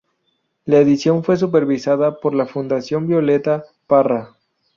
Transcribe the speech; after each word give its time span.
La 0.65 0.79
edición 0.79 1.23
fue 1.23 1.37
supervisada 1.37 2.19
por 2.21 2.33
la 2.33 2.47
Fundación 2.47 3.05
Violeta 3.05 3.65
Parra. 3.85 4.35